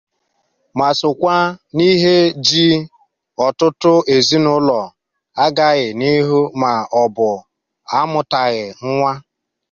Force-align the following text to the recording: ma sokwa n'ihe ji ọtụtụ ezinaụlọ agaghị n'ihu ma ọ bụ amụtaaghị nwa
ma 0.77 0.87
sokwa 0.99 1.35
n'ihe 1.75 2.15
ji 2.45 2.65
ọtụtụ 3.45 3.93
ezinaụlọ 4.15 4.79
agaghị 5.43 5.87
n'ihu 5.99 6.39
ma 6.61 6.71
ọ 7.01 7.03
bụ 7.15 7.29
amụtaaghị 7.97 8.63
nwa 8.93 9.11